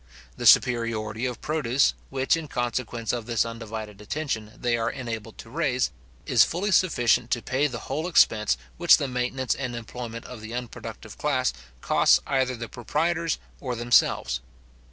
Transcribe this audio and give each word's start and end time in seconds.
The 0.35 0.47
superiority 0.47 1.27
of 1.27 1.41
produce, 1.41 1.93
which 2.09 2.35
in 2.35 2.47
consequence 2.47 3.13
of 3.13 3.27
this 3.27 3.45
undivided 3.45 4.01
attention, 4.01 4.51
they 4.59 4.75
are 4.75 4.89
enabled 4.89 5.37
to 5.37 5.49
raise, 5.51 5.91
is 6.25 6.43
fully 6.43 6.71
sufficient 6.71 7.29
to 7.29 7.41
pay 7.43 7.67
the 7.67 7.81
whole 7.85 8.07
expense 8.07 8.57
which 8.77 8.97
the 8.97 9.07
maintenance 9.07 9.53
and 9.53 9.75
employment 9.75 10.25
of 10.25 10.41
the 10.41 10.55
unproductive 10.55 11.19
class 11.19 11.53
costs 11.81 12.19
either 12.25 12.55
the 12.55 12.67
proprietors 12.67 13.37
or 13.59 13.75
themselves. 13.75 14.39